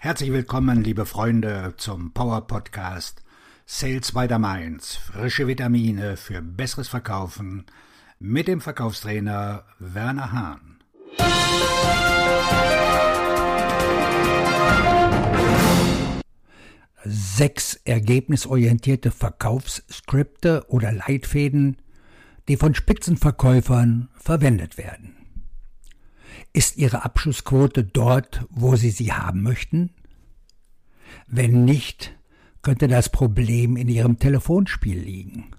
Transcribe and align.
Herzlich 0.00 0.30
willkommen, 0.30 0.84
liebe 0.84 1.06
Freunde, 1.06 1.74
zum 1.76 2.12
Power 2.12 2.46
Podcast 2.46 3.24
Sales 3.66 4.12
by 4.12 4.28
the 4.28 4.38
Mainz. 4.38 4.94
Frische 4.94 5.48
Vitamine 5.48 6.16
für 6.16 6.40
besseres 6.40 6.86
Verkaufen 6.86 7.66
mit 8.20 8.46
dem 8.46 8.60
Verkaufstrainer 8.60 9.64
Werner 9.80 10.30
Hahn. 10.30 10.78
Sechs 17.04 17.74
ergebnisorientierte 17.84 19.10
Verkaufsskripte 19.10 20.64
oder 20.68 20.92
Leitfäden, 20.92 21.76
die 22.46 22.56
von 22.56 22.76
Spitzenverkäufern 22.76 24.10
verwendet 24.14 24.78
werden. 24.78 25.17
Ist 26.52 26.76
Ihre 26.76 27.04
Abschlussquote 27.04 27.84
dort, 27.84 28.46
wo 28.50 28.76
Sie 28.76 28.90
sie 28.90 29.12
haben 29.12 29.42
möchten? 29.42 29.90
Wenn 31.26 31.64
nicht, 31.64 32.16
könnte 32.62 32.88
das 32.88 33.08
Problem 33.10 33.76
in 33.76 33.88
Ihrem 33.88 34.18
Telefonspiel 34.18 34.98
liegen. 34.98 35.50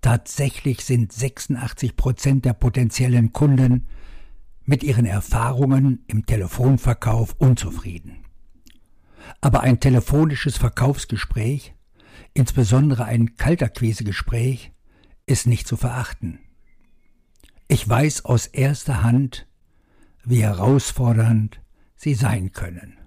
Tatsächlich 0.00 0.84
sind 0.84 1.12
86 1.12 1.96
Prozent 1.96 2.44
der 2.44 2.52
potenziellen 2.52 3.32
Kunden 3.32 3.86
mit 4.64 4.82
ihren 4.82 5.06
Erfahrungen 5.06 6.04
im 6.06 6.26
Telefonverkauf 6.26 7.34
unzufrieden. 7.38 8.24
Aber 9.40 9.62
ein 9.62 9.80
telefonisches 9.80 10.56
Verkaufsgespräch, 10.58 11.74
insbesondere 12.34 13.04
ein 13.04 13.36
Kalterquisegespräch, 13.36 14.72
ist 15.26 15.46
nicht 15.46 15.66
zu 15.66 15.76
verachten. 15.76 16.38
Ich 17.68 17.88
weiß 17.88 18.26
aus 18.26 18.46
erster 18.46 19.02
Hand, 19.02 19.46
wie 20.24 20.42
herausfordernd 20.42 21.60
sie 21.96 22.14
sein 22.14 22.52
können. 22.52 22.98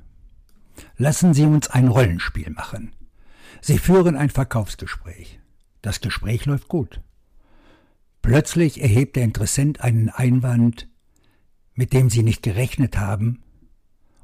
Lassen 0.98 1.34
Sie 1.34 1.46
uns 1.46 1.70
ein 1.70 1.88
Rollenspiel 1.88 2.50
machen. 2.52 2.94
Sie 3.62 3.78
führen 3.78 4.16
ein 4.16 4.30
Verkaufsgespräch. 4.30 5.40
Das 5.82 6.02
Gespräch 6.02 6.46
läuft 6.46 6.68
gut. 6.68 7.02
Plötzlich 8.22 8.82
erhebt 8.82 9.16
der 9.16 9.24
Interessent 9.24 9.82
einen 9.82 10.10
Einwand, 10.10 10.88
mit 11.74 11.94
dem 11.94 12.10
Sie 12.10 12.24
nicht 12.24 12.44
gerechnet 12.44 12.98
haben, 12.98 13.44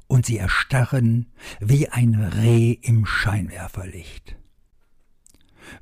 und 0.06 0.26
Sie 0.26 0.36
erstarren 0.36 1.32
wie 1.60 1.88
ein 1.88 2.14
Reh 2.14 2.72
im 2.72 3.06
Scheinwerferlicht. 3.06 4.36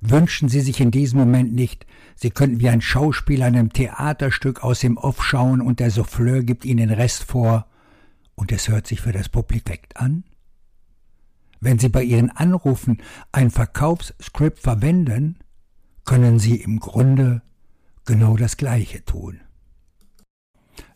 Wünschen 0.01 0.49
Sie 0.49 0.61
sich 0.61 0.81
in 0.81 0.91
diesem 0.91 1.19
Moment 1.19 1.55
nicht, 1.55 1.87
Sie 2.15 2.31
könnten 2.31 2.61
wie 2.61 2.69
ein 2.69 2.81
Schauspieler 2.81 3.47
einem 3.47 3.73
Theaterstück 3.73 4.63
aus 4.63 4.81
dem 4.81 4.97
Off 4.97 5.25
schauen 5.25 5.61
und 5.61 5.81
der 5.81 5.91
Souffleur 5.91 6.43
gibt 6.43 6.65
Ihnen 6.65 6.89
den 6.89 6.91
Rest 6.91 7.25
vor 7.25 7.67
und 8.35 8.53
es 8.53 8.69
hört 8.69 8.87
sich 8.87 9.01
für 9.01 9.13
das 9.13 9.29
Publikum 9.29 9.79
an? 9.95 10.25
Wenn 11.61 11.79
Sie 11.79 11.89
bei 11.89 12.03
Ihren 12.03 12.31
Anrufen 12.31 13.01
ein 13.31 13.51
Verkaufsskript 13.51 14.59
verwenden, 14.59 15.39
können 16.05 16.39
Sie 16.39 16.57
im 16.57 16.81
Grunde 16.81 17.43
genau 18.05 18.37
das 18.37 18.57
Gleiche 18.57 19.05
tun. 19.05 19.41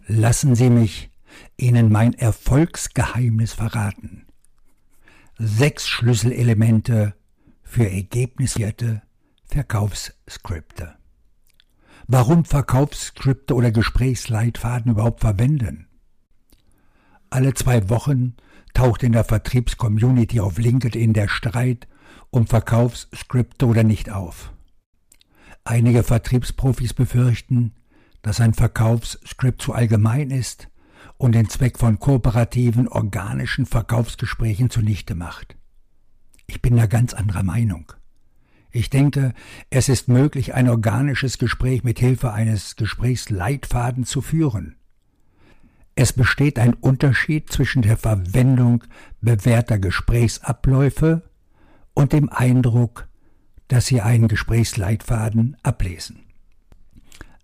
Lassen 0.07 0.55
Sie 0.55 0.71
mich 0.71 1.11
Ihnen 1.57 1.91
mein 1.91 2.15
Erfolgsgeheimnis 2.15 3.53
verraten. 3.53 4.27
Sechs 5.39 5.87
Schlüsselelemente 5.87 7.15
für 7.67 7.91
ergebnisierte 7.91 9.03
Verkaufsskripte. 9.45 10.95
Warum 12.07 12.45
Verkaufsskripte 12.45 13.55
oder 13.55 13.73
Gesprächsleitfaden 13.73 14.93
überhaupt 14.93 15.21
verwenden? 15.21 15.89
Alle 17.29 17.53
zwei 17.55 17.91
Wochen 17.91 18.37
taucht 18.73 19.03
in 19.03 19.13
der 19.13 19.25
Vertriebscommunity 19.25 20.41
auf 20.41 20.59
LinkedIn 20.59 21.13
der 21.13 21.29
Streit 21.29 21.89
um 22.31 22.47
Verkaufsskripte 22.47 23.67
oder 23.67 23.83
nicht 23.83 24.11
auf. 24.11 24.53
Einige 25.65 26.05
Vertriebsprofis 26.05 26.95
befürchten, 26.95 27.75
dass 28.23 28.41
ein 28.41 28.55
Verkaufsskript 28.55 29.61
zu 29.61 29.73
allgemein 29.73 30.31
ist 30.31 30.69
und 31.19 31.35
den 31.35 31.49
Zweck 31.49 31.79
von 31.79 31.99
kooperativen, 31.99 32.87
organischen 32.87 33.67
Verkaufsgesprächen 33.67 34.71
zunichte 34.71 35.17
macht. 35.17 35.56
Ich 36.47 36.63
bin 36.63 36.77
da 36.77 36.87
ganz 36.87 37.15
anderer 37.15 37.43
Meinung. 37.43 37.93
Ich 38.71 38.91
denke, 38.91 39.33
es 39.71 39.89
ist 39.89 40.09
möglich, 40.09 40.55
ein 40.55 40.69
organisches 40.69 41.39
Gespräch 41.39 41.83
mit 41.83 41.99
Hilfe 41.99 42.33
eines 42.33 42.77
Gesprächsleitfadens 42.77 44.11
zu 44.11 44.21
führen. 44.21 44.77
Es 45.95 46.13
besteht 46.13 46.59
ein 46.59 46.75
Unterschied 46.75 47.51
zwischen 47.51 47.81
der 47.81 47.97
Verwendung 47.97 48.85
bewährter 49.23 49.79
Gesprächsabläufe 49.79 51.23
und 51.95 52.13
dem 52.13 52.29
Eindruck, 52.29 53.09
dass 53.69 53.87
Sie 53.87 54.03
einen 54.03 54.29
Gesprächsleitfaden 54.29 55.57
ablesen. 55.63 56.21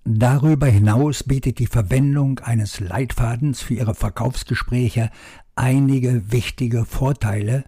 Darüber 0.04 0.66
hinaus 0.66 1.22
bietet 1.22 1.58
die 1.58 1.66
Verwendung 1.66 2.40
eines 2.40 2.80
Leitfadens 2.80 3.62
für 3.62 3.74
Ihre 3.74 3.94
Verkaufsgespräche 3.94 5.10
einige 5.54 6.30
wichtige 6.30 6.84
Vorteile, 6.84 7.64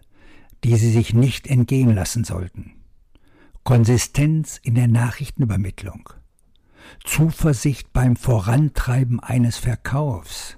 die 0.65 0.77
Sie 0.77 0.89
sich 0.89 1.13
nicht 1.13 1.45
entgehen 1.45 1.93
lassen 1.93 2.23
sollten. 2.23 2.71
Konsistenz 3.63 4.59
in 4.63 4.73
der 4.73 4.87
Nachrichtenübermittlung, 4.87 6.09
Zuversicht 7.03 7.93
beim 7.93 8.15
Vorantreiben 8.15 9.19
eines 9.19 9.57
Verkaufs, 9.57 10.57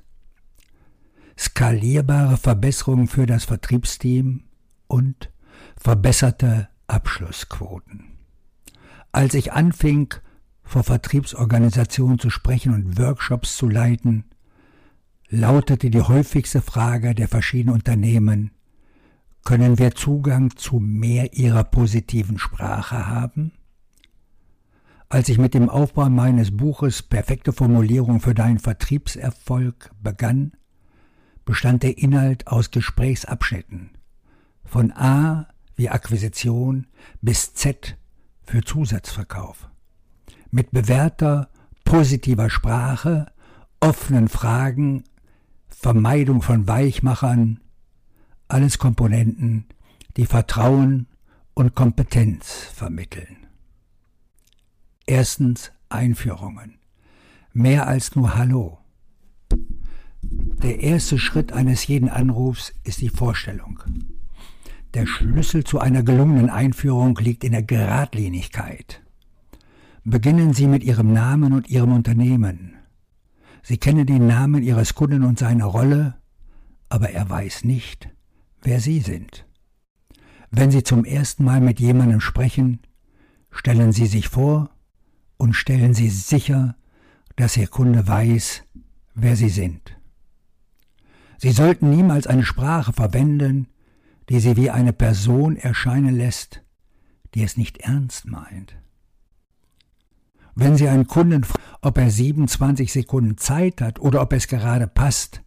skalierbare 1.38 2.38
Verbesserungen 2.38 3.10
für 3.10 3.26
das 3.26 3.44
Vertriebsteam 3.44 4.46
und 4.88 5.30
verbesserte 5.76 6.70
Abschlussquoten. 6.88 8.06
Als 9.12 9.34
ich 9.34 9.52
anfing, 9.52 10.14
vor 10.64 10.86
Vertriebsorganisationen 10.86 12.18
zu 12.18 12.30
sprechen 12.30 12.74
und 12.74 12.98
Workshops 12.98 13.58
zu 13.58 13.68
leiten, 13.68 14.24
lautete 15.28 15.90
die 15.90 16.02
häufigste 16.02 16.62
Frage 16.62 17.14
der 17.14 17.28
verschiedenen 17.28 17.76
Unternehmen, 17.76 18.52
können 19.48 19.80
wir 19.80 19.96
Zugang 19.96 20.58
zu 20.58 20.78
mehr 20.82 21.32
ihrer 21.32 21.64
positiven 21.64 22.38
Sprache 22.38 23.08
haben? 23.08 23.54
Als 25.08 25.30
ich 25.30 25.38
mit 25.38 25.54
dem 25.54 25.70
Aufbau 25.70 26.10
meines 26.10 26.58
Buches 26.58 27.02
Perfekte 27.02 27.54
Formulierung 27.54 28.20
für 28.20 28.34
deinen 28.34 28.60
Vertriebserfolg 28.60 29.90
begann, 30.04 30.52
bestand 31.46 31.84
der 31.84 31.98
Inhalt 31.98 32.48
aus 32.48 32.72
Gesprächsabschnitten. 32.72 33.92
Von 34.66 34.92
A 34.92 35.48
wie 35.78 35.88
Akquisition 35.88 36.88
bis 37.22 37.54
Z 37.54 37.96
für 38.44 38.64
Zusatzverkauf. 38.64 39.70
Mit 40.52 40.72
bewährter, 40.72 41.48
positiver 41.86 42.50
Sprache, 42.50 43.28
offenen 43.80 44.28
Fragen, 44.28 45.06
Vermeidung 45.70 46.42
von 46.42 46.68
Weichmachern, 46.68 47.62
alles 48.48 48.78
Komponenten, 48.78 49.66
die 50.16 50.26
Vertrauen 50.26 51.08
und 51.54 51.76
Kompetenz 51.76 52.70
vermitteln. 52.74 53.48
Erstens 55.06 55.72
Einführungen. 55.90 56.80
Mehr 57.54 57.88
als 57.88 58.16
nur 58.16 58.36
Hallo. 58.36 58.80
Der 60.22 60.80
erste 60.80 61.18
Schritt 61.18 61.54
eines 61.54 61.88
jeden 61.88 62.10
Anrufs 62.10 62.74
ist 62.84 63.02
die 63.02 63.10
Vorstellung. 63.10 63.80
Der 64.94 65.06
Schlüssel 65.06 65.64
zu 65.64 65.80
einer 65.80 66.04
gelungenen 66.04 66.50
Einführung 66.50 67.18
liegt 67.18 67.44
in 67.44 67.52
der 67.52 67.64
Geradlinigkeit. 67.64 69.02
Beginnen 70.04 70.54
Sie 70.54 70.68
mit 70.68 70.84
Ihrem 70.84 71.14
Namen 71.14 71.54
und 71.54 71.70
Ihrem 71.70 71.92
Unternehmen. 71.92 72.76
Sie 73.62 73.78
kennen 73.78 74.06
den 74.06 74.28
Namen 74.28 74.64
Ihres 74.64 74.96
Kunden 74.96 75.24
und 75.24 75.40
seine 75.40 75.66
Rolle, 75.66 76.16
aber 76.90 77.10
er 77.10 77.30
weiß 77.30 77.66
nicht, 77.66 78.10
wer 78.62 78.80
Sie 78.80 79.00
sind. 79.00 79.46
Wenn 80.50 80.72
Sie 80.72 80.84
zum 80.84 81.06
ersten 81.06 81.44
Mal 81.44 81.62
mit 81.62 81.80
jemandem 81.80 82.22
sprechen, 82.22 82.80
stellen 83.52 83.92
Sie 83.92 84.08
sich 84.08 84.30
vor 84.30 84.70
und 85.38 85.54
stellen 85.54 85.94
Sie 85.94 86.10
sicher, 86.10 86.76
dass 87.36 87.58
Ihr 87.58 87.68
Kunde 87.68 88.08
weiß, 88.08 88.64
wer 89.14 89.36
Sie 89.36 89.50
sind. 89.50 89.98
Sie 91.38 91.52
sollten 91.52 91.90
niemals 91.90 92.28
eine 92.28 92.44
Sprache 92.44 92.94
verwenden, 92.94 93.68
die 94.30 94.40
Sie 94.40 94.58
wie 94.58 94.72
eine 94.72 94.94
Person 94.94 95.56
erscheinen 95.56 96.16
lässt, 96.16 96.64
die 97.36 97.44
es 97.44 97.58
nicht 97.58 97.78
ernst 97.78 98.26
meint. 98.26 98.76
Wenn 100.56 100.76
Sie 100.76 100.88
einen 100.88 101.06
Kunden 101.06 101.44
fragen, 101.44 101.64
ob 101.82 101.98
er 102.00 102.10
27 102.10 102.92
Sekunden 102.92 103.38
Zeit 103.38 103.82
hat 103.82 104.00
oder 104.00 104.22
ob 104.22 104.34
es 104.34 104.48
gerade 104.48 104.88
passt, 104.88 105.44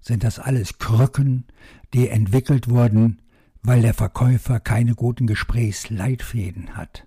sind 0.00 0.24
das 0.24 0.38
alles 0.38 0.78
Krücken, 0.78 1.46
die 1.94 2.08
entwickelt 2.08 2.68
wurden, 2.68 3.22
weil 3.62 3.82
der 3.82 3.94
Verkäufer 3.94 4.60
keine 4.60 4.94
guten 4.94 5.26
Gesprächsleitfäden 5.26 6.76
hat. 6.76 7.06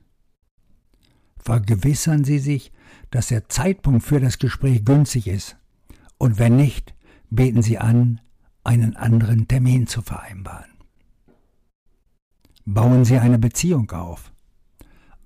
Vergewissern 1.38 2.24
Sie 2.24 2.40
sich, 2.40 2.72
dass 3.10 3.28
der 3.28 3.50
Zeitpunkt 3.50 4.04
für 4.04 4.20
das 4.20 4.38
Gespräch 4.38 4.86
günstig 4.86 5.28
ist, 5.28 5.58
und 6.18 6.38
wenn 6.38 6.56
nicht, 6.56 6.94
beten 7.32 7.64
Sie 7.64 7.80
an, 7.80 8.22
einen 8.64 8.96
anderen 8.96 9.48
Termin 9.48 9.88
zu 9.88 10.02
vereinbaren. 10.02 10.70
Bauen 12.66 13.06
Sie 13.06 13.18
eine 13.18 13.40
Beziehung 13.40 13.90
auf, 13.90 14.32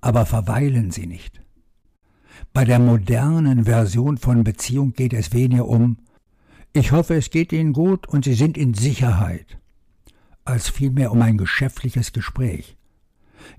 aber 0.00 0.24
verweilen 0.24 0.90
Sie 0.90 1.06
nicht. 1.06 1.42
Bei 2.52 2.64
der 2.64 2.78
modernen 2.78 3.64
Version 3.64 4.16
von 4.16 4.42
Beziehung 4.42 4.94
geht 4.94 5.12
es 5.12 5.32
weniger 5.32 5.68
um 5.68 5.98
ich 6.76 6.92
hoffe, 6.92 7.14
es 7.14 7.30
geht 7.30 7.52
Ihnen 7.52 7.72
gut 7.72 8.06
und 8.08 8.24
Sie 8.24 8.34
sind 8.34 8.56
in 8.58 8.74
Sicherheit, 8.74 9.58
als 10.44 10.68
vielmehr 10.68 11.12
um 11.12 11.22
ein 11.22 11.38
geschäftliches 11.38 12.12
Gespräch. 12.12 12.76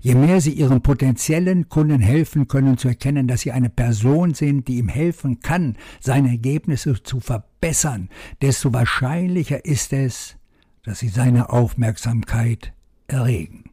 Je 0.00 0.14
mehr 0.14 0.40
Sie 0.40 0.52
Ihren 0.52 0.82
potenziellen 0.82 1.68
Kunden 1.68 2.00
helfen 2.00 2.46
können 2.46 2.78
zu 2.78 2.88
erkennen, 2.88 3.26
dass 3.26 3.40
Sie 3.40 3.52
eine 3.52 3.70
Person 3.70 4.34
sind, 4.34 4.68
die 4.68 4.78
ihm 4.78 4.88
helfen 4.88 5.40
kann, 5.40 5.76
seine 6.00 6.28
Ergebnisse 6.28 7.02
zu 7.02 7.20
verbessern, 7.20 8.08
desto 8.42 8.72
wahrscheinlicher 8.72 9.64
ist 9.64 9.92
es, 9.92 10.36
dass 10.84 11.00
Sie 11.00 11.08
seine 11.08 11.50
Aufmerksamkeit 11.50 12.72
erregen. 13.06 13.64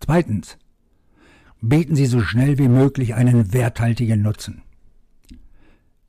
Zweitens. 0.00 0.58
Bieten 1.64 1.94
Sie 1.94 2.06
so 2.06 2.20
schnell 2.22 2.58
wie 2.58 2.66
möglich 2.66 3.14
einen 3.14 3.52
werthaltigen 3.52 4.20
Nutzen. 4.20 4.62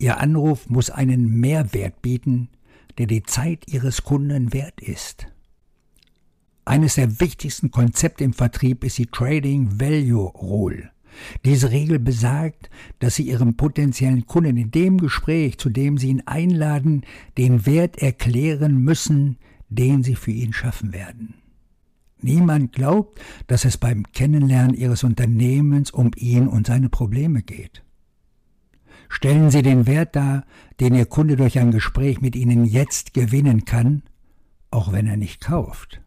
Ihr 0.04 0.20
Anruf 0.20 0.70
muss 0.70 0.90
einen 0.90 1.40
Mehrwert 1.40 2.02
bieten, 2.02 2.50
der 2.98 3.08
die 3.08 3.24
Zeit 3.24 3.70
Ihres 3.72 4.04
Kunden 4.04 4.52
wert 4.52 4.82
ist. 4.82 5.28
Eines 6.66 6.96
der 6.96 7.22
wichtigsten 7.22 7.72
Konzepte 7.72 8.26
im 8.26 8.34
Vertrieb 8.34 8.84
ist 8.84 8.98
die 8.98 9.06
Trading 9.06 9.80
Value 9.80 10.26
Rule. 10.26 10.90
Diese 11.46 11.72
Regel 11.72 12.00
besagt, 12.00 12.70
dass 13.00 13.16
Sie 13.16 13.24
Ihrem 13.24 13.56
potenziellen 13.56 14.26
Kunden 14.26 14.58
in 14.58 14.72
dem 14.72 14.98
Gespräch, 14.98 15.58
zu 15.58 15.70
dem 15.70 15.98
Sie 15.98 16.10
ihn 16.10 16.24
einladen, 16.26 17.06
den 17.38 17.66
Wert 17.66 18.00
erklären 18.00 18.82
müssen, 18.82 19.38
den 19.70 20.04
Sie 20.04 20.16
für 20.16 20.32
ihn 20.32 20.52
schaffen 20.52 20.92
werden. 20.92 21.36
Niemand 22.22 22.74
glaubt, 22.74 23.22
dass 23.48 23.64
es 23.64 23.78
beim 23.78 24.04
Kennenlernen 24.12 24.76
Ihres 24.76 25.06
Unternehmens 25.06 25.92
um 25.92 26.12
ihn 26.18 26.50
und 26.50 26.68
seine 26.68 26.90
Probleme 26.90 27.42
geht. 27.42 27.84
Stellen 29.14 29.52
Sie 29.52 29.62
den 29.62 29.86
Wert 29.86 30.16
dar, 30.16 30.44
den 30.80 30.96
Ihr 30.96 31.06
Kunde 31.06 31.36
durch 31.36 31.60
ein 31.60 31.70
Gespräch 31.70 32.20
mit 32.20 32.36
Ihnen 32.36 32.66
jetzt 32.66 33.14
gewinnen 33.14 33.64
kann, 33.64 34.02
auch 34.72 34.92
wenn 34.92 35.06
er 35.06 35.18
nicht 35.18 35.40
kauft. 35.40 36.02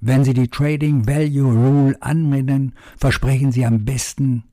Wenn 0.00 0.24
Sie 0.24 0.32
die 0.32 0.48
Trading 0.48 1.06
Value 1.06 1.52
Rule 1.52 1.96
anwenden, 2.00 2.72
versprechen 2.96 3.52
Sie 3.52 3.66
am 3.66 3.84
besten, 3.84 4.44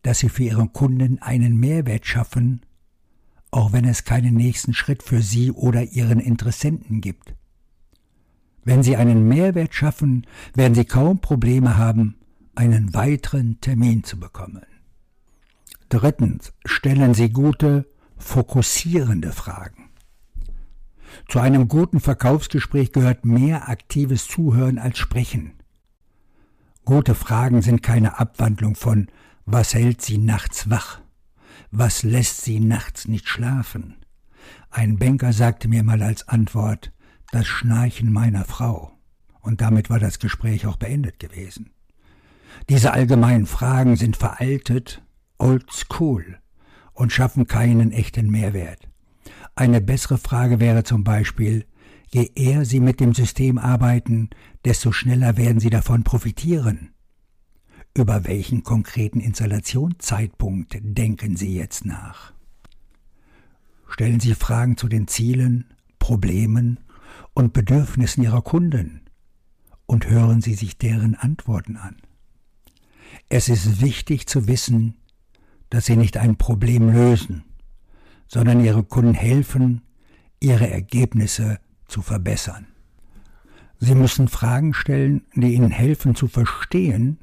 dass 0.00 0.20
Sie 0.20 0.30
für 0.30 0.44
Ihren 0.44 0.72
Kunden 0.72 1.18
einen 1.20 1.60
Mehrwert 1.60 2.06
schaffen, 2.06 2.62
auch 3.50 3.74
wenn 3.74 3.84
es 3.84 4.04
keinen 4.04 4.34
nächsten 4.34 4.72
Schritt 4.72 5.02
für 5.02 5.20
Sie 5.20 5.52
oder 5.52 5.82
Ihren 5.82 6.18
Interessenten 6.18 7.02
gibt. 7.02 7.34
Wenn 8.64 8.82
Sie 8.82 8.96
einen 8.96 9.28
Mehrwert 9.28 9.74
schaffen, 9.74 10.26
werden 10.54 10.74
Sie 10.74 10.86
kaum 10.86 11.20
Probleme 11.20 11.76
haben, 11.76 12.16
einen 12.54 12.94
weiteren 12.94 13.60
Termin 13.60 14.02
zu 14.02 14.18
bekommen. 14.18 14.62
Drittens 15.90 16.52
stellen 16.64 17.14
Sie 17.14 17.30
gute, 17.30 17.84
fokussierende 18.16 19.32
Fragen. 19.32 19.90
Zu 21.28 21.40
einem 21.40 21.66
guten 21.66 21.98
Verkaufsgespräch 21.98 22.92
gehört 22.92 23.24
mehr 23.24 23.68
aktives 23.68 24.28
Zuhören 24.28 24.78
als 24.78 24.98
Sprechen. 24.98 25.54
Gute 26.84 27.16
Fragen 27.16 27.60
sind 27.60 27.82
keine 27.82 28.20
Abwandlung 28.20 28.76
von 28.76 29.08
Was 29.46 29.74
hält 29.74 30.00
Sie 30.00 30.18
nachts 30.18 30.70
wach? 30.70 31.00
Was 31.72 32.04
lässt 32.04 32.42
Sie 32.42 32.60
nachts 32.60 33.08
nicht 33.08 33.28
schlafen? 33.28 33.96
Ein 34.70 34.96
Banker 34.96 35.32
sagte 35.32 35.66
mir 35.66 35.82
mal 35.82 36.02
als 36.02 36.28
Antwort 36.28 36.92
Das 37.32 37.48
Schnarchen 37.48 38.12
meiner 38.12 38.44
Frau. 38.44 38.92
Und 39.40 39.60
damit 39.60 39.90
war 39.90 39.98
das 39.98 40.20
Gespräch 40.20 40.66
auch 40.66 40.76
beendet 40.76 41.18
gewesen. 41.18 41.70
Diese 42.68 42.92
allgemeinen 42.92 43.46
Fragen 43.46 43.96
sind 43.96 44.16
veraltet 44.16 45.02
old 45.40 45.72
school 45.72 46.38
und 46.92 47.12
schaffen 47.12 47.46
keinen 47.46 47.92
echten 47.92 48.30
Mehrwert. 48.30 48.88
Eine 49.54 49.80
bessere 49.80 50.18
Frage 50.18 50.60
wäre 50.60 50.84
zum 50.84 51.04
Beispiel, 51.04 51.66
je 52.08 52.30
eher 52.34 52.64
Sie 52.64 52.80
mit 52.80 53.00
dem 53.00 53.14
System 53.14 53.58
arbeiten, 53.58 54.30
desto 54.64 54.92
schneller 54.92 55.36
werden 55.36 55.60
Sie 55.60 55.70
davon 55.70 56.04
profitieren. 56.04 56.90
Über 57.96 58.24
welchen 58.24 58.62
konkreten 58.62 59.20
Installationszeitpunkt 59.20 60.78
denken 60.80 61.36
Sie 61.36 61.56
jetzt 61.56 61.84
nach? 61.84 62.32
Stellen 63.88 64.20
Sie 64.20 64.34
Fragen 64.34 64.76
zu 64.76 64.88
den 64.88 65.08
Zielen, 65.08 65.74
Problemen 65.98 66.78
und 67.34 67.52
Bedürfnissen 67.52 68.22
Ihrer 68.22 68.42
Kunden 68.42 69.00
und 69.86 70.08
hören 70.08 70.40
Sie 70.40 70.54
sich 70.54 70.78
deren 70.78 71.16
Antworten 71.16 71.76
an. 71.76 71.96
Es 73.28 73.48
ist 73.48 73.80
wichtig 73.80 74.28
zu 74.28 74.46
wissen, 74.46 74.94
dass 75.70 75.86
sie 75.86 75.96
nicht 75.96 76.16
ein 76.16 76.36
Problem 76.36 76.90
lösen, 76.90 77.44
sondern 78.28 78.64
ihre 78.64 78.82
Kunden 78.84 79.14
helfen, 79.14 79.82
ihre 80.40 80.68
Ergebnisse 80.68 81.58
zu 81.86 82.02
verbessern. 82.02 82.66
Sie 83.78 83.94
müssen 83.94 84.28
Fragen 84.28 84.74
stellen, 84.74 85.22
die 85.34 85.54
ihnen 85.54 85.70
helfen 85.70 86.14
zu 86.14 86.28
verstehen, 86.28 87.18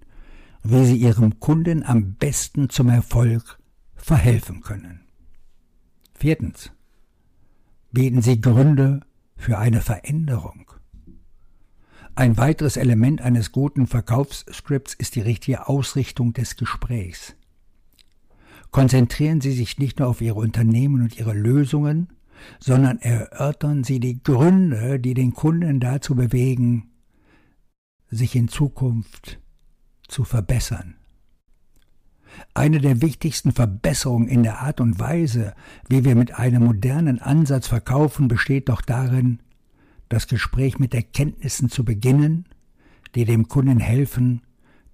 wie 0.63 0.85
sie 0.85 0.97
ihrem 0.97 1.39
Kunden 1.39 1.83
am 1.83 2.15
besten 2.15 2.69
zum 2.69 2.89
Erfolg 2.89 3.59
verhelfen 3.95 4.61
können. 4.61 5.01
Viertens. 6.15 6.71
Bieten 7.91 8.21
Sie 8.21 8.41
Gründe 8.41 9.01
für 9.38 9.59
eine 9.59 9.81
Veränderung. 9.81 10.71
Ein 12.15 12.35
weiteres 12.38 12.75
Element 12.75 13.21
eines 13.21 13.51
guten 13.51 13.85
Verkaufsscripts 13.85 14.93
ist 14.95 15.15
die 15.15 15.21
richtige 15.21 15.67
Ausrichtung 15.67 16.33
des 16.33 16.55
Gesprächs. 16.55 17.37
Konzentrieren 18.71 19.41
Sie 19.41 19.51
sich 19.51 19.77
nicht 19.77 19.99
nur 19.99 20.07
auf 20.09 20.21
Ihre 20.21 20.39
Unternehmen 20.39 21.01
und 21.01 21.17
Ihre 21.17 21.33
Lösungen, 21.33 22.09
sondern 22.59 22.99
erörtern 22.99 23.83
Sie 23.83 23.99
die 23.99 24.21
Gründe, 24.21 24.99
die 24.99 25.13
den 25.13 25.33
Kunden 25.33 25.79
dazu 25.79 26.15
bewegen, 26.15 26.91
sich 28.09 28.35
in 28.35 28.47
Zukunft 28.47 29.39
zu 30.07 30.23
verbessern. 30.23 30.95
Eine 32.53 32.79
der 32.79 33.01
wichtigsten 33.01 33.51
Verbesserungen 33.51 34.27
in 34.27 34.43
der 34.43 34.59
Art 34.59 34.79
und 34.79 34.99
Weise, 34.99 35.53
wie 35.89 36.05
wir 36.05 36.15
mit 36.15 36.35
einem 36.35 36.65
modernen 36.65 37.19
Ansatz 37.19 37.67
verkaufen, 37.67 38.27
besteht 38.27 38.69
doch 38.69 38.81
darin, 38.81 39.39
das 40.09 40.27
Gespräch 40.27 40.79
mit 40.79 40.93
Erkenntnissen 40.93 41.69
zu 41.69 41.83
beginnen, 41.83 42.45
die 43.15 43.25
dem 43.25 43.47
Kunden 43.47 43.79
helfen, 43.79 44.41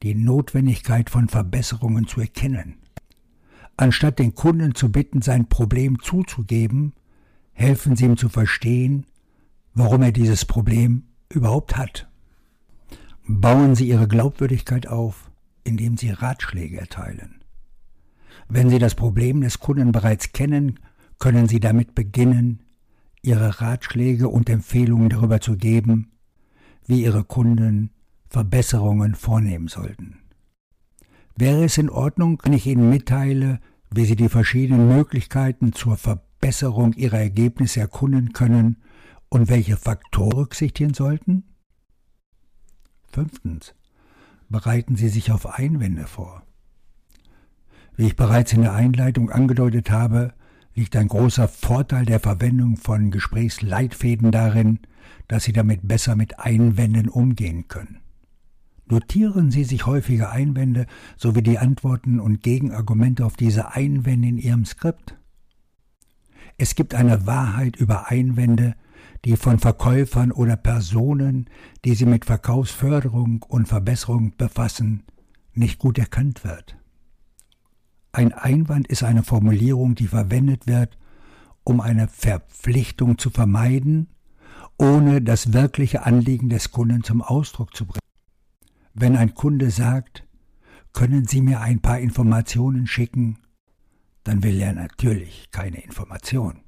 die 0.01 0.15
Notwendigkeit 0.15 1.09
von 1.09 1.27
Verbesserungen 1.27 2.07
zu 2.07 2.21
erkennen. 2.21 2.75
Anstatt 3.83 4.17
den 4.17 4.33
Kunden 4.33 4.75
zu 4.75 4.93
bitten, 4.93 5.21
sein 5.21 5.49
Problem 5.49 5.99
zuzugeben, 5.99 6.93
helfen 7.51 7.97
Sie 7.97 8.05
ihm 8.05 8.15
zu 8.15 8.29
verstehen, 8.29 9.05
warum 9.73 10.03
er 10.03 10.13
dieses 10.13 10.45
Problem 10.45 11.03
überhaupt 11.27 11.75
hat. 11.75 12.07
Bauen 13.27 13.75
Sie 13.75 13.89
Ihre 13.89 14.07
Glaubwürdigkeit 14.07 14.87
auf, 14.87 15.29
indem 15.65 15.97
Sie 15.97 16.11
Ratschläge 16.11 16.79
erteilen. 16.79 17.43
Wenn 18.47 18.69
Sie 18.69 18.79
das 18.79 18.95
Problem 18.95 19.41
des 19.41 19.59
Kunden 19.59 19.91
bereits 19.91 20.31
kennen, 20.31 20.79
können 21.19 21.49
Sie 21.49 21.59
damit 21.59 21.93
beginnen, 21.93 22.63
Ihre 23.21 23.59
Ratschläge 23.59 24.29
und 24.29 24.49
Empfehlungen 24.49 25.09
darüber 25.09 25.41
zu 25.41 25.57
geben, 25.57 26.13
wie 26.87 27.03
Ihre 27.03 27.25
Kunden 27.25 27.89
Verbesserungen 28.29 29.13
vornehmen 29.13 29.67
sollten. 29.67 30.19
Wäre 31.35 31.65
es 31.65 31.77
in 31.77 31.89
Ordnung, 31.89 32.39
wenn 32.43 32.53
ich 32.53 32.65
Ihnen 32.65 32.89
mitteile, 32.89 33.59
wie 33.95 34.05
Sie 34.05 34.15
die 34.15 34.29
verschiedenen 34.29 34.87
Möglichkeiten 34.87 35.73
zur 35.73 35.97
Verbesserung 35.97 36.93
Ihrer 36.93 37.19
Ergebnisse 37.19 37.79
erkunden 37.79 38.33
können 38.33 38.77
und 39.29 39.49
welche 39.49 39.77
Faktoren 39.77 40.29
berücksichtigen 40.29 40.93
sollten? 40.93 41.43
Fünftens. 43.11 43.75
Bereiten 44.49 44.95
Sie 44.95 45.09
sich 45.09 45.31
auf 45.31 45.57
Einwände 45.57 46.05
vor. 46.05 46.43
Wie 47.95 48.07
ich 48.07 48.15
bereits 48.15 48.53
in 48.53 48.61
der 48.61 48.73
Einleitung 48.73 49.29
angedeutet 49.29 49.91
habe, 49.91 50.33
liegt 50.75 50.95
ein 50.95 51.07
großer 51.07 51.47
Vorteil 51.47 52.05
der 52.05 52.19
Verwendung 52.19 52.77
von 52.77 53.11
Gesprächsleitfäden 53.11 54.31
darin, 54.31 54.79
dass 55.27 55.43
Sie 55.43 55.53
damit 55.53 55.87
besser 55.87 56.15
mit 56.15 56.39
Einwänden 56.39 57.09
umgehen 57.09 57.67
können. 57.67 57.99
Notieren 58.93 59.49
Sie 59.49 59.63
sich 59.63 59.87
häufige 59.87 60.29
Einwände 60.29 60.85
sowie 61.17 61.41
die 61.41 61.57
Antworten 61.57 62.19
und 62.19 62.43
Gegenargumente 62.43 63.25
auf 63.25 63.35
diese 63.35 63.71
Einwände 63.71 64.27
in 64.27 64.37
Ihrem 64.37 64.65
Skript. 64.65 65.17
Es 66.59 66.75
gibt 66.75 66.93
eine 66.93 67.25
Wahrheit 67.25 67.75
über 67.75 68.11
Einwände, 68.11 68.75
die 69.25 69.35
von 69.35 69.57
Verkäufern 69.57 70.31
oder 70.31 70.57
Personen, 70.57 71.49
die 71.83 71.95
sie 71.95 72.05
mit 72.05 72.25
Verkaufsförderung 72.25 73.41
und 73.41 73.67
Verbesserung 73.67 74.37
befassen, 74.37 75.01
nicht 75.55 75.79
gut 75.79 75.97
erkannt 75.97 76.43
wird. 76.43 76.77
Ein 78.11 78.31
Einwand 78.31 78.87
ist 78.89 79.01
eine 79.01 79.23
Formulierung, 79.23 79.95
die 79.95 80.05
verwendet 80.05 80.67
wird, 80.67 80.99
um 81.63 81.81
eine 81.81 82.07
Verpflichtung 82.07 83.17
zu 83.17 83.31
vermeiden, 83.31 84.09
ohne 84.77 85.23
das 85.23 85.51
wirkliche 85.51 86.05
Anliegen 86.05 86.49
des 86.49 86.69
Kunden 86.69 87.03
zum 87.03 87.23
Ausdruck 87.23 87.75
zu 87.75 87.87
bringen. 87.87 88.02
Wenn 88.93 89.15
ein 89.15 89.33
Kunde 89.33 89.71
sagt, 89.71 90.23
können 90.93 91.25
Sie 91.25 91.41
mir 91.41 91.61
ein 91.61 91.81
paar 91.81 91.99
Informationen 91.99 92.85
schicken, 92.85 93.39
dann 94.23 94.43
will 94.43 94.61
er 94.61 94.73
natürlich 94.73 95.49
keine 95.51 95.81
Information. 95.83 96.61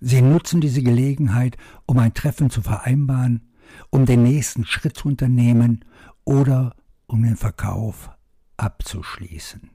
Sie 0.00 0.20
nutzen 0.20 0.60
diese 0.60 0.82
Gelegenheit, 0.82 1.56
um 1.86 1.98
ein 1.98 2.14
Treffen 2.14 2.50
zu 2.50 2.60
vereinbaren, 2.60 3.48
um 3.90 4.06
den 4.06 4.22
nächsten 4.22 4.64
Schritt 4.64 4.96
zu 4.96 5.08
unternehmen 5.08 5.84
oder 6.24 6.76
um 7.06 7.22
den 7.22 7.36
Verkauf 7.36 8.10
abzuschließen. 8.58 9.70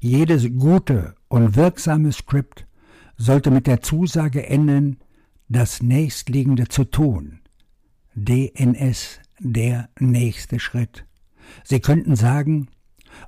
Jedes 0.00 0.48
gute 0.58 1.14
und 1.28 1.54
wirksame 1.54 2.12
Skript 2.12 2.66
sollte 3.16 3.50
mit 3.50 3.66
der 3.68 3.82
Zusage 3.82 4.46
enden, 4.46 4.98
das 5.52 5.82
nächstliegende 5.82 6.68
zu 6.68 6.84
tun. 6.84 7.40
DNS, 8.14 9.20
der 9.38 9.88
nächste 9.98 10.58
Schritt. 10.58 11.04
Sie 11.64 11.80
könnten 11.80 12.16
sagen, 12.16 12.68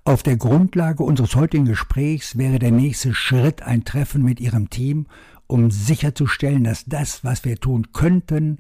auf 0.04 0.22
der 0.22 0.36
Grundlage 0.36 1.02
unseres 1.02 1.34
heutigen 1.36 1.66
Gesprächs 1.66 2.38
wäre 2.38 2.58
der 2.58 2.70
nächste 2.70 3.14
Schritt 3.14 3.62
ein 3.62 3.84
Treffen 3.84 4.22
mit 4.22 4.40
Ihrem 4.40 4.70
Team, 4.70 5.06
um 5.46 5.70
sicherzustellen, 5.70 6.64
dass 6.64 6.86
das, 6.86 7.22
was 7.22 7.44
wir 7.44 7.58
tun 7.58 7.92
könnten, 7.92 8.58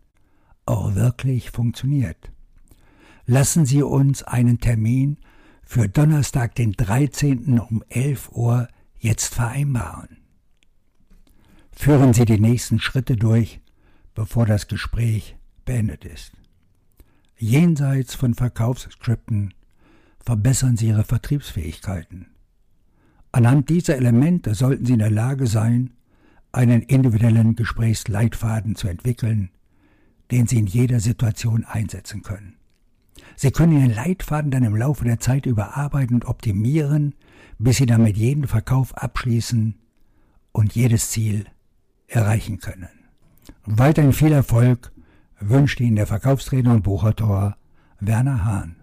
auch 0.66 0.94
wirklich 0.94 1.50
funktioniert. 1.50 2.30
Lassen 3.26 3.64
Sie 3.64 3.82
uns 3.82 4.22
einen 4.22 4.60
Termin 4.60 5.16
für 5.62 5.88
Donnerstag, 5.88 6.54
den 6.54 6.72
13. 6.72 7.58
um 7.58 7.82
11 7.88 8.30
Uhr 8.32 8.68
jetzt 8.98 9.34
vereinbaren. 9.34 10.23
Führen 11.76 12.14
Sie 12.14 12.24
die 12.24 12.40
nächsten 12.40 12.78
Schritte 12.78 13.16
durch, 13.16 13.60
bevor 14.14 14.46
das 14.46 14.68
Gespräch 14.68 15.36
beendet 15.64 16.04
ist. 16.04 16.32
Jenseits 17.36 18.14
von 18.14 18.34
Verkaufsskripten 18.34 19.52
verbessern 20.20 20.76
Sie 20.76 20.88
Ihre 20.88 21.04
Vertriebsfähigkeiten. 21.04 22.26
Anhand 23.32 23.68
dieser 23.68 23.96
Elemente 23.96 24.54
sollten 24.54 24.86
Sie 24.86 24.94
in 24.94 25.00
der 25.00 25.10
Lage 25.10 25.46
sein, 25.46 25.90
einen 26.52 26.82
individuellen 26.82 27.56
Gesprächsleitfaden 27.56 28.76
zu 28.76 28.88
entwickeln, 28.88 29.50
den 30.30 30.46
Sie 30.46 30.58
in 30.58 30.66
jeder 30.66 31.00
Situation 31.00 31.64
einsetzen 31.64 32.22
können. 32.22 32.54
Sie 33.36 33.50
können 33.50 33.72
Ihren 33.72 33.94
Leitfaden 33.94 34.52
dann 34.52 34.62
im 34.62 34.76
Laufe 34.76 35.04
der 35.04 35.18
Zeit 35.18 35.44
überarbeiten 35.44 36.14
und 36.14 36.24
optimieren, 36.24 37.14
bis 37.58 37.78
Sie 37.78 37.86
damit 37.86 38.16
jeden 38.16 38.46
Verkauf 38.46 38.96
abschließen 38.96 39.74
und 40.52 40.74
jedes 40.74 41.10
Ziel 41.10 41.46
erreichen 42.06 42.58
können. 42.58 42.88
Weiterhin 43.64 44.12
viel 44.12 44.32
Erfolg 44.32 44.92
wünscht 45.40 45.80
Ihnen 45.80 45.96
der 45.96 46.06
Verkaufstrainer 46.06 46.72
und 46.72 46.82
Buchautor 46.82 47.56
Werner 48.00 48.44
Hahn. 48.44 48.76